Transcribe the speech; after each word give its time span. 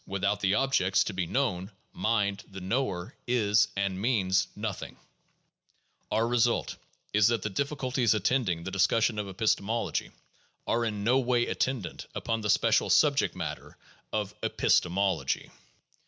Without 0.07 0.39
the 0.39 0.55
objects 0.55 1.03
to 1.03 1.13
be 1.13 1.27
known, 1.27 1.69
mind, 1.93 2.43
the 2.49 2.59
knower, 2.59 3.13
is 3.27 3.67
and 3.77 4.01
means 4.01 4.47
nothing," 4.55 4.97
Our 6.11 6.27
result 6.27 6.75
is 7.13 7.27
that 7.27 7.43
the 7.43 7.51
difficulties 7.51 8.15
attending 8.15 8.63
the 8.63 8.71
discussion 8.71 9.19
of 9.19 9.29
epistemology 9.29 10.09
are 10.65 10.85
in 10.85 11.03
no 11.03 11.19
way 11.19 11.45
attendant 11.45 12.07
upon 12.15 12.41
the 12.41 12.49
special 12.49 12.89
subject 12.89 13.35
matter 13.35 13.77
of 14.11 14.33
''epistemology. 14.41 15.51